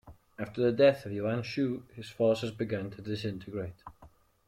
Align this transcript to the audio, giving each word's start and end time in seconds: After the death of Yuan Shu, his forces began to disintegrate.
After 0.39 0.63
the 0.63 0.71
death 0.71 1.05
of 1.05 1.11
Yuan 1.11 1.43
Shu, 1.43 1.83
his 1.93 2.09
forces 2.09 2.49
began 2.49 2.89
to 2.89 3.03
disintegrate. 3.03 3.83